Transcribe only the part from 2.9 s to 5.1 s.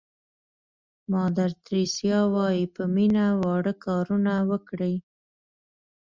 مینه واړه کارونه وکړئ.